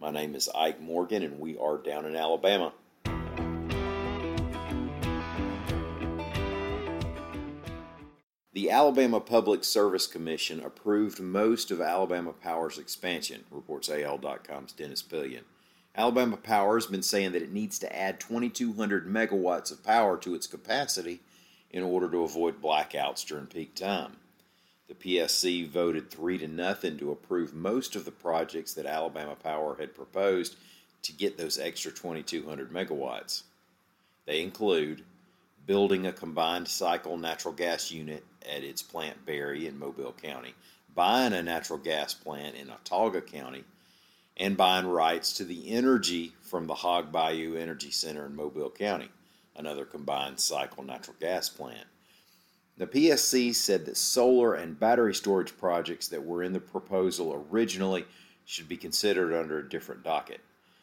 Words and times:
My 0.00 0.10
name 0.10 0.34
is 0.34 0.48
Mike 0.52 0.80
Morgan, 0.80 1.22
and 1.22 1.38
we 1.38 1.56
are 1.56 1.78
down 1.78 2.04
in 2.04 2.16
Alabama. 2.16 2.72
The 8.52 8.70
Alabama 8.70 9.20
Public 9.20 9.64
Service 9.64 10.06
Commission 10.06 10.60
approved 10.60 11.20
most 11.20 11.70
of 11.70 11.80
Alabama 11.80 12.32
Power's 12.32 12.78
expansion, 12.78 13.44
reports 13.50 13.88
AL.com's 13.88 14.72
Dennis 14.72 15.02
Pillion. 15.02 15.44
Alabama 15.96 16.36
Power 16.36 16.76
has 16.76 16.86
been 16.86 17.02
saying 17.02 17.32
that 17.32 17.42
it 17.42 17.52
needs 17.52 17.78
to 17.78 17.96
add 17.96 18.20
2,200 18.20 19.06
megawatts 19.06 19.70
of 19.72 19.84
power 19.84 20.16
to 20.18 20.34
its 20.34 20.46
capacity 20.46 21.20
in 21.70 21.82
order 21.82 22.08
to 22.10 22.22
avoid 22.22 22.60
blackouts 22.60 23.24
during 23.26 23.46
peak 23.46 23.74
time. 23.74 24.16
The 24.86 24.94
PSC 24.94 25.66
voted 25.66 26.10
3 26.10 26.38
to 26.38 26.48
nothing 26.48 26.98
to 26.98 27.10
approve 27.10 27.54
most 27.54 27.96
of 27.96 28.04
the 28.04 28.10
projects 28.10 28.74
that 28.74 28.86
Alabama 28.86 29.34
Power 29.34 29.76
had 29.78 29.94
proposed 29.94 30.56
to 31.02 31.12
get 31.12 31.38
those 31.38 31.58
extra 31.58 31.90
2,200 31.90 32.70
megawatts. 32.70 33.42
They 34.26 34.42
include 34.42 35.04
building 35.66 36.06
a 36.06 36.12
combined 36.12 36.68
cycle 36.68 37.16
natural 37.16 37.54
gas 37.54 37.90
unit 37.90 38.24
at 38.46 38.62
its 38.62 38.82
plant 38.82 39.24
Barry 39.24 39.66
in 39.66 39.78
Mobile 39.78 40.12
County, 40.12 40.54
buying 40.94 41.32
a 41.32 41.42
natural 41.42 41.78
gas 41.78 42.12
plant 42.12 42.54
in 42.56 42.68
Autauga 42.68 43.26
County, 43.26 43.64
and 44.36 44.56
buying 44.56 44.86
rights 44.86 45.32
to 45.34 45.44
the 45.44 45.70
energy 45.70 46.32
from 46.42 46.66
the 46.66 46.74
Hog 46.74 47.10
Bayou 47.10 47.56
Energy 47.56 47.90
Center 47.90 48.26
in 48.26 48.36
Mobile 48.36 48.70
County, 48.70 49.08
another 49.56 49.84
combined 49.84 50.40
cycle 50.40 50.82
natural 50.82 51.16
gas 51.20 51.48
plant. 51.48 51.86
The 52.76 52.86
PSC 52.88 53.54
said 53.54 53.86
that 53.86 53.96
solar 53.96 54.54
and 54.54 54.78
battery 54.78 55.14
storage 55.14 55.56
projects 55.56 56.08
that 56.08 56.24
were 56.24 56.42
in 56.42 56.52
the 56.52 56.60
proposal 56.60 57.46
originally 57.50 58.04
should 58.46 58.68
be 58.68 58.76
considered 58.76 59.32
under 59.32 59.58
a 59.58 59.68
different 59.68 60.02
docket. 60.02 60.40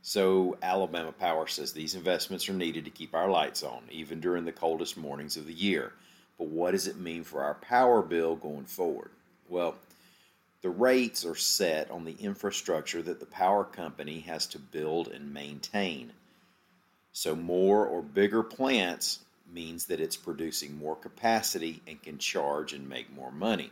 So, 0.00 0.56
Alabama 0.62 1.12
Power 1.12 1.46
says 1.46 1.72
these 1.72 1.94
investments 1.94 2.48
are 2.48 2.54
needed 2.54 2.84
to 2.84 2.90
keep 2.90 3.14
our 3.14 3.28
lights 3.28 3.62
on, 3.62 3.82
even 3.90 4.20
during 4.20 4.44
the 4.44 4.52
coldest 4.52 4.96
mornings 4.96 5.36
of 5.36 5.46
the 5.46 5.52
year. 5.52 5.92
But 6.38 6.48
what 6.48 6.72
does 6.72 6.86
it 6.86 6.98
mean 6.98 7.24
for 7.24 7.42
our 7.42 7.54
power 7.54 8.02
bill 8.02 8.36
going 8.36 8.64
forward? 8.64 9.10
Well, 9.48 9.76
the 10.62 10.70
rates 10.70 11.24
are 11.24 11.36
set 11.36 11.90
on 11.90 12.04
the 12.04 12.16
infrastructure 12.20 13.02
that 13.02 13.20
the 13.20 13.26
power 13.26 13.64
company 13.64 14.20
has 14.20 14.46
to 14.48 14.58
build 14.58 15.08
and 15.08 15.34
maintain. 15.34 16.12
So, 17.12 17.34
more 17.34 17.86
or 17.86 18.02
bigger 18.02 18.44
plants 18.44 19.20
means 19.52 19.86
that 19.86 20.00
it's 20.00 20.16
producing 20.16 20.76
more 20.76 20.96
capacity 20.96 21.82
and 21.86 22.02
can 22.02 22.18
charge 22.18 22.72
and 22.72 22.88
make 22.88 23.14
more 23.14 23.32
money. 23.32 23.70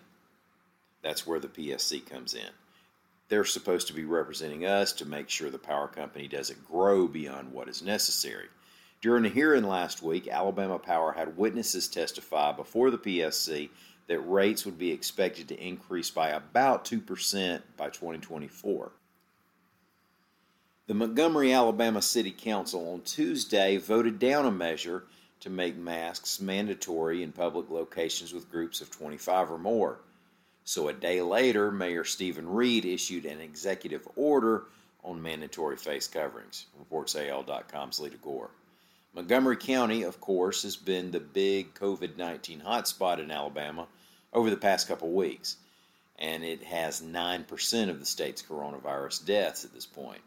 That's 1.03 1.27
where 1.27 1.41
the 1.41 1.49
PSC 1.49 2.05
comes 2.09 2.35
in. 2.35 2.51
They're 3.29 3.45
supposed 3.45 3.87
to 3.87 3.93
be 3.93 4.05
representing 4.05 4.67
us 4.67 4.93
to 4.95 5.07
make 5.07 5.29
sure 5.31 5.51
the 5.51 5.59
power 5.59 5.89
company 5.89 6.27
doesn't 6.29 6.69
grow 6.69 7.07
beyond 7.07 7.53
what 7.53 7.69
is 7.69 7.83
necessary. 7.83 8.49
During 9.01 9.25
a 9.25 9.31
hearing 9.31 9.65
last 9.65 10.03
week, 10.03 10.29
Alabama 10.29 10.79
Power 10.79 11.13
had 11.13 11.39
witnesses 11.39 11.89
testify 11.89 12.53
before 12.53 12.91
the 12.91 12.99
PSC 12.99 13.71
that 14.09 14.21
rates 14.21 14.65
would 14.65 14.79
be 14.79 14.91
expected 14.91 15.49
to 15.49 15.65
increase 15.65 16.11
by 16.11 16.31
about 16.31 16.85
2% 16.85 17.63
by 17.77 17.89
2024. 17.89 18.93
The 20.89 20.95
Montgomery, 20.95 21.53
Alabama 21.53 22.03
City 22.03 22.33
Council 22.33 22.93
on 22.93 23.03
Tuesday 23.03 23.77
voted 23.77 24.19
down 24.19 24.45
a 24.45 24.51
measure 24.51 25.05
to 25.41 25.51
make 25.51 25.77
masks 25.77 26.41
mandatory 26.41 27.23
in 27.23 27.33
public 27.33 27.71
locations 27.71 28.33
with 28.33 28.51
groups 28.51 28.81
of 28.81 28.91
25 28.91 29.51
or 29.51 29.59
more. 29.59 29.99
So 30.65 30.89
a 30.89 30.93
day 30.93 31.23
later, 31.23 31.71
Mayor 31.71 32.05
Steven 32.05 32.49
Reed 32.49 32.85
issued 32.85 33.25
an 33.25 33.41
executive 33.41 34.07
order 34.17 34.65
on 35.03 35.23
mandatory 35.23 35.77
face 35.77 36.07
coverings, 36.07 36.67
reports 36.79 37.17
AL.com's 37.17 37.99
Leada 37.99 38.19
Gore. 38.19 38.51
Montgomery 39.15 39.57
County, 39.57 40.03
of 40.03 40.21
course, 40.21 40.63
has 40.63 40.77
been 40.77 41.11
the 41.11 41.21
big 41.21 41.75
COVID 41.75 42.17
19 42.17 42.61
hotspot 42.61 43.19
in 43.19 43.31
Alabama 43.31 43.87
over 44.33 44.51
the 44.51 44.57
past 44.57 44.87
couple 44.87 45.11
weeks, 45.11 45.57
and 46.19 46.45
it 46.45 46.63
has 46.63 47.01
9% 47.01 47.91
of 47.91 47.99
the 47.99 48.07
state's 48.07 48.43
coronavirus 48.43 49.25
deaths 49.25 49.65
at 49.65 49.73
this 49.73 49.87
point. 49.87 50.21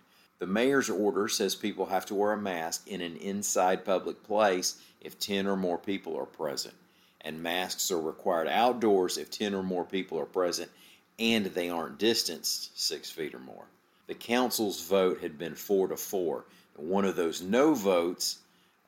The 0.43 0.47
mayor's 0.47 0.89
order 0.89 1.29
says 1.29 1.55
people 1.55 1.85
have 1.85 2.05
to 2.07 2.15
wear 2.15 2.33
a 2.33 2.37
mask 2.37 2.85
in 2.89 2.99
an 2.99 3.15
inside 3.15 3.85
public 3.85 4.21
place 4.23 4.75
if 4.99 5.17
10 5.17 5.47
or 5.47 5.55
more 5.55 5.77
people 5.77 6.17
are 6.17 6.25
present, 6.25 6.73
and 7.21 7.41
masks 7.41 7.89
are 7.91 8.01
required 8.01 8.49
outdoors 8.49 9.17
if 9.17 9.31
10 9.31 9.53
or 9.53 9.63
more 9.63 9.85
people 9.85 10.19
are 10.19 10.25
present 10.25 10.69
and 11.17 11.45
they 11.45 11.69
aren't 11.69 11.97
distanced 11.97 12.77
six 12.77 13.09
feet 13.09 13.33
or 13.33 13.39
more. 13.39 13.63
The 14.07 14.15
council's 14.15 14.85
vote 14.85 15.21
had 15.21 15.37
been 15.37 15.55
four 15.55 15.87
to 15.87 15.95
four. 15.95 16.43
One 16.75 17.05
of 17.05 17.15
those 17.15 17.41
no 17.41 17.73
votes 17.73 18.39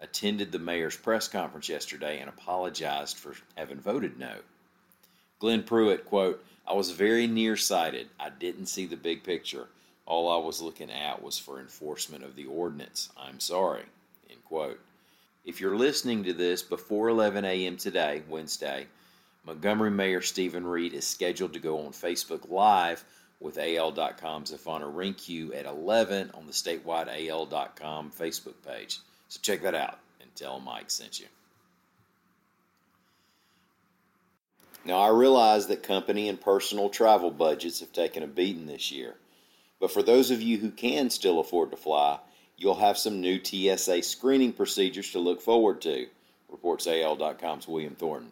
attended 0.02 0.52
the 0.52 0.60
mayor's 0.60 0.98
press 0.98 1.30
conference 1.30 1.70
yesterday 1.70 2.20
and 2.20 2.28
apologized 2.28 3.16
for 3.16 3.34
having 3.56 3.80
voted 3.80 4.20
no. 4.20 4.40
Glenn 5.40 5.64
Pruitt, 5.64 6.04
quote, 6.04 6.44
I 6.68 6.74
was 6.74 6.92
very 6.92 7.28
nearsighted. 7.28 8.10
I 8.20 8.30
didn't 8.30 8.66
see 8.66 8.86
the 8.86 8.98
big 8.98 9.24
picture. 9.24 9.70
All 10.06 10.30
I 10.30 10.46
was 10.46 10.62
looking 10.62 10.92
at 10.92 11.22
was 11.22 11.40
for 11.40 11.60
enforcement 11.60 12.24
of 12.24 12.36
the 12.36 12.46
ordinance. 12.46 13.10
I'm 13.18 13.40
sorry, 13.40 13.84
end 14.30 14.44
quote. 14.46 14.80
If 15.46 15.62
you're 15.62 15.78
listening 15.78 16.24
to 16.24 16.34
this 16.34 16.62
before 16.64 17.10
11 17.10 17.46
a.m. 17.46 17.78
today, 17.78 18.24
Wednesday, 18.30 18.88
Montgomery 19.46 19.92
Mayor 19.92 20.22
Steven 20.22 20.66
Reed 20.66 20.94
is 20.94 21.06
scheduled 21.06 21.54
to 21.54 21.60
go 21.60 21.86
on 21.86 21.92
Facebook 21.92 22.50
Live 22.50 23.04
with 23.40 23.58
AL.com's 23.58 24.52
Ivana 24.52 24.92
Hrynkiw 24.92 25.56
at 25.56 25.66
11 25.66 26.32
on 26.34 26.48
the 26.48 26.54
statewide 26.54 27.30
AL.com 27.30 28.12
Facebook 28.12 28.56
page. 28.66 29.00
So 29.30 29.40
check 29.42 29.62
that 29.62 29.76
out 29.76 30.00
and 30.22 30.34
tell 30.36 30.60
Mike 30.60 30.90
sent 30.90 31.20
you. 31.20 31.28
Now, 34.84 35.00
I 35.00 35.10
realize 35.10 35.68
that 35.68 35.82
company 35.82 36.30
and 36.30 36.40
personal 36.40 36.90
travel 36.90 37.32
budgets 37.32 37.80
have 37.80 37.92
taken 37.92 38.22
a 38.22 38.28
beating 38.28 38.68
this 38.68 38.92
year, 38.92 39.16
but 39.80 39.92
for 39.92 40.04
those 40.04 40.32
of 40.32 40.42
you 40.42 40.58
who 40.58 40.72
can 40.72 41.10
still 41.10 41.40
afford 41.40 41.72
to 41.72 41.78
fly, 41.78 42.20
you'll 42.58 42.76
have 42.76 42.98
some 42.98 43.22
new 43.22 43.44
TSA 43.44 44.04
screening 44.04 44.54
procedures 44.54 45.12
to 45.12 45.20
look 45.20 45.42
forward 45.42 45.82
to, 45.82 46.08
reports 46.50 46.88
AL.com's 46.88 47.68
William 47.68 47.96
Thornton. 47.96 48.32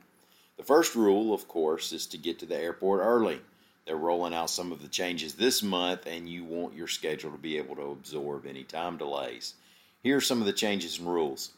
The 0.57 0.63
first 0.63 0.95
rule, 0.95 1.33
of 1.33 1.47
course, 1.47 1.91
is 1.91 2.07
to 2.07 2.17
get 2.17 2.39
to 2.39 2.45
the 2.45 2.57
airport 2.57 3.01
early. 3.01 3.41
They're 3.85 3.97
rolling 3.97 4.33
out 4.33 4.49
some 4.49 4.71
of 4.71 4.81
the 4.81 4.87
changes 4.87 5.33
this 5.33 5.61
month, 5.61 6.05
and 6.05 6.29
you 6.29 6.45
want 6.45 6.75
your 6.75 6.87
schedule 6.87 7.31
to 7.31 7.37
be 7.37 7.57
able 7.57 7.75
to 7.75 7.91
absorb 7.91 8.45
any 8.45 8.63
time 8.63 8.97
delays. 8.97 9.55
Here 10.03 10.17
are 10.17 10.21
some 10.21 10.39
of 10.39 10.45
the 10.45 10.53
changes 10.53 10.99
and 10.99 11.07
rules. 11.07 11.51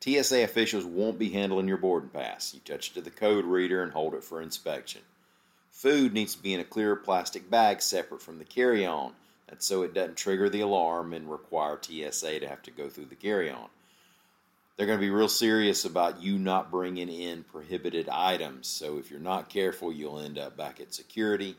TSA 0.00 0.42
officials 0.42 0.84
won't 0.84 1.18
be 1.18 1.28
handling 1.28 1.68
your 1.68 1.76
boarding 1.76 2.08
pass. 2.08 2.54
You 2.54 2.60
touch 2.64 2.90
it 2.90 2.94
to 2.94 3.00
the 3.02 3.10
code 3.10 3.44
reader 3.44 3.82
and 3.82 3.92
hold 3.92 4.14
it 4.14 4.24
for 4.24 4.40
inspection. 4.40 5.02
Food 5.70 6.12
needs 6.12 6.34
to 6.34 6.42
be 6.42 6.52
in 6.52 6.60
a 6.60 6.64
clear 6.64 6.96
plastic 6.96 7.48
bag 7.48 7.80
separate 7.80 8.22
from 8.22 8.38
the 8.38 8.44
carry 8.44 8.84
on. 8.84 9.12
That's 9.48 9.66
so 9.66 9.82
it 9.82 9.94
doesn't 9.94 10.16
trigger 10.16 10.48
the 10.48 10.60
alarm 10.60 11.12
and 11.12 11.30
require 11.30 11.78
TSA 11.80 12.40
to 12.40 12.48
have 12.48 12.62
to 12.62 12.70
go 12.70 12.88
through 12.88 13.06
the 13.06 13.14
carry 13.14 13.50
on. 13.50 13.68
They're 14.76 14.86
going 14.86 14.98
to 14.98 15.04
be 15.04 15.10
real 15.10 15.28
serious 15.28 15.84
about 15.84 16.22
you 16.22 16.38
not 16.38 16.70
bringing 16.70 17.08
in 17.08 17.44
prohibited 17.44 18.08
items. 18.08 18.66
So 18.66 18.98
if 18.98 19.10
you're 19.10 19.20
not 19.20 19.48
careful, 19.48 19.92
you'll 19.92 20.20
end 20.20 20.38
up 20.38 20.56
back 20.56 20.80
at 20.80 20.94
security. 20.94 21.56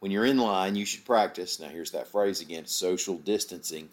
When 0.00 0.10
you're 0.10 0.24
in 0.24 0.38
line, 0.38 0.76
you 0.76 0.86
should 0.86 1.04
practice. 1.04 1.60
Now, 1.60 1.68
here's 1.68 1.90
that 1.90 2.08
phrase 2.08 2.40
again 2.40 2.66
social 2.66 3.16
distancing. 3.16 3.88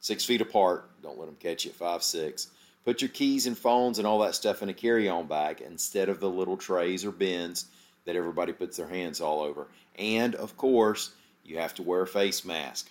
Six 0.00 0.24
feet 0.24 0.40
apart. 0.40 0.88
Don't 1.02 1.18
let 1.18 1.26
them 1.26 1.36
catch 1.40 1.64
you 1.64 1.70
at 1.70 1.76
five, 1.76 2.02
six. 2.02 2.48
Put 2.84 3.00
your 3.00 3.08
keys 3.08 3.46
and 3.46 3.56
phones 3.56 3.98
and 3.98 4.06
all 4.06 4.18
that 4.20 4.34
stuff 4.34 4.62
in 4.62 4.68
a 4.68 4.74
carry 4.74 5.08
on 5.08 5.26
bag 5.26 5.62
instead 5.62 6.10
of 6.10 6.20
the 6.20 6.28
little 6.28 6.58
trays 6.58 7.04
or 7.04 7.10
bins 7.10 7.66
that 8.04 8.16
everybody 8.16 8.52
puts 8.52 8.76
their 8.76 8.88
hands 8.88 9.20
all 9.20 9.40
over. 9.42 9.66
And, 9.98 10.34
of 10.34 10.56
course, 10.56 11.12
you 11.44 11.58
have 11.58 11.74
to 11.74 11.82
wear 11.82 12.02
a 12.02 12.06
face 12.06 12.44
mask. 12.44 12.90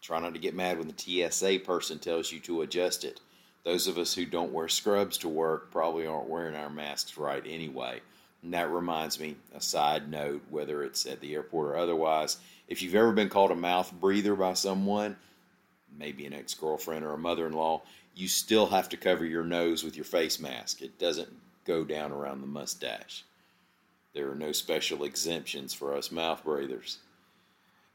Try 0.00 0.20
not 0.20 0.34
to 0.34 0.40
get 0.40 0.54
mad 0.54 0.78
when 0.78 0.88
the 0.88 1.30
TSA 1.30 1.60
person 1.64 1.98
tells 1.98 2.32
you 2.32 2.40
to 2.40 2.62
adjust 2.62 3.04
it. 3.04 3.20
Those 3.64 3.86
of 3.86 3.98
us 3.98 4.14
who 4.14 4.24
don't 4.24 4.52
wear 4.52 4.68
scrubs 4.68 5.18
to 5.18 5.28
work 5.28 5.70
probably 5.70 6.06
aren't 6.06 6.28
wearing 6.28 6.56
our 6.56 6.70
masks 6.70 7.18
right 7.18 7.42
anyway. 7.46 8.00
And 8.42 8.54
that 8.54 8.70
reminds 8.70 9.20
me, 9.20 9.36
a 9.54 9.60
side 9.60 10.10
note, 10.10 10.40
whether 10.48 10.82
it's 10.82 11.04
at 11.04 11.20
the 11.20 11.34
airport 11.34 11.68
or 11.68 11.76
otherwise, 11.76 12.38
if 12.68 12.80
you've 12.80 12.94
ever 12.94 13.12
been 13.12 13.28
called 13.28 13.50
a 13.50 13.56
mouth 13.56 13.92
breather 14.00 14.34
by 14.34 14.54
someone, 14.54 15.16
maybe 15.98 16.24
an 16.24 16.32
ex 16.32 16.54
girlfriend 16.54 17.04
or 17.04 17.12
a 17.12 17.18
mother 17.18 17.46
in 17.46 17.52
law, 17.52 17.82
you 18.14 18.28
still 18.28 18.66
have 18.66 18.88
to 18.88 18.96
cover 18.96 19.26
your 19.26 19.44
nose 19.44 19.84
with 19.84 19.96
your 19.96 20.04
face 20.04 20.40
mask. 20.40 20.80
It 20.80 20.98
doesn't 20.98 21.28
go 21.66 21.84
down 21.84 22.12
around 22.12 22.40
the 22.40 22.46
mustache. 22.46 23.24
There 24.14 24.30
are 24.30 24.34
no 24.34 24.52
special 24.52 25.04
exemptions 25.04 25.72
for 25.72 25.94
us 25.94 26.10
mouth 26.10 26.44
breathers. 26.44 26.98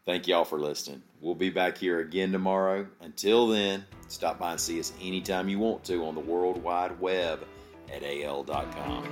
Thank 0.05 0.27
y'all 0.27 0.45
for 0.45 0.59
listening. 0.59 1.01
We'll 1.19 1.35
be 1.35 1.49
back 1.49 1.77
here 1.77 1.99
again 1.99 2.31
tomorrow. 2.31 2.87
Until 3.01 3.47
then, 3.47 3.85
stop 4.07 4.39
by 4.39 4.51
and 4.51 4.59
see 4.59 4.79
us 4.79 4.93
anytime 5.01 5.49
you 5.49 5.57
want 5.57 5.83
to 5.85 6.05
on 6.05 6.13
the 6.13 6.21
World 6.21 6.61
Wide 6.61 6.99
Web 6.99 7.45
at 7.91 8.03
al.com. 8.03 9.03